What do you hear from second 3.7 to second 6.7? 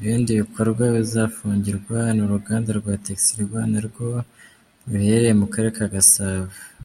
na rwo ruherereye mu Karere ka Gasabo.